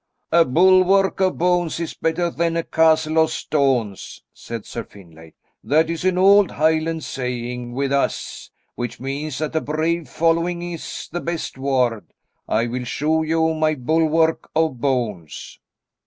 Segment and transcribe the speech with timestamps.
[0.31, 5.35] "A bulwark of bones is better than a castle of stones," said Sir Finlay.
[5.63, 11.07] "That is an old Highland saying with us, which means that a brave following is
[11.11, 12.07] the best ward.
[12.47, 15.59] I will show you my bulwark of bones."